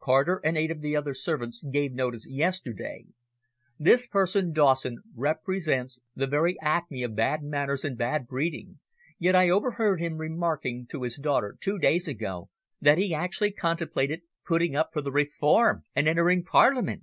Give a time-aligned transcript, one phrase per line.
[0.00, 3.04] Carter and eight of the other servants gave notice yesterday.
[3.78, 8.80] This person Dawson represents the very acme of bad manners and bad breeding,
[9.18, 12.48] yet I overheard him remarking to his daughter two days ago
[12.80, 17.02] that he actually contemplated putting up for the Reform and entering Parliament!